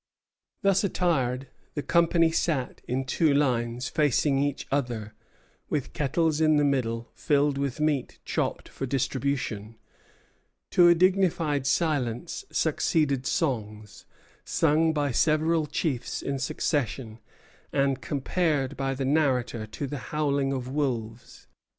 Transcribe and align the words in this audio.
Thus 0.63 0.83
attired, 0.83 1.47
the 1.75 1.83
company 1.83 2.31
sat 2.31 2.81
in 2.87 3.05
two 3.05 3.35
lines 3.35 3.87
facing 3.87 4.39
each 4.39 4.65
other, 4.71 5.13
with 5.69 5.93
kettles 5.93 6.41
in 6.41 6.57
the 6.57 6.63
middle 6.63 7.11
filled 7.13 7.59
with 7.59 7.79
meat 7.79 8.17
chopped 8.25 8.67
for 8.67 8.87
distribution. 8.87 9.75
To 10.71 10.87
a 10.87 10.95
dignified 10.95 11.67
silence 11.67 12.45
succeeded 12.51 13.27
songs, 13.27 14.05
sung 14.43 14.91
by 14.91 15.11
several 15.11 15.67
chiefs 15.67 16.23
in 16.23 16.39
succession, 16.39 17.19
and 17.71 18.01
compared 18.01 18.75
by 18.75 18.95
the 18.95 19.05
narrator 19.05 19.67
to 19.67 19.85
the 19.85 19.99
howling 20.09 20.51
of 20.51 20.67
wolves. 20.67 21.45